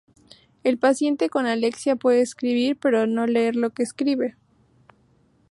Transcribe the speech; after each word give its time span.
El 0.63 0.79
paciente 0.79 1.29
con 1.29 1.45
alexia 1.45 1.95
puede 1.95 2.21
escribir, 2.21 2.75
pero 2.79 3.05
no 3.05 3.27
leer 3.27 3.55
lo 3.55 3.69
que 3.69 3.83
escribe. 3.83 4.35